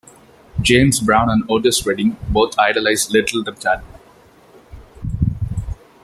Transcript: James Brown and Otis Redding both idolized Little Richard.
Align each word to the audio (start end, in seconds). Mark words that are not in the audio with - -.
James 0.59 0.99
Brown 0.99 1.29
and 1.29 1.43
Otis 1.47 1.85
Redding 1.85 2.17
both 2.31 2.57
idolized 2.57 3.11
Little 3.13 3.43
Richard. 3.43 3.83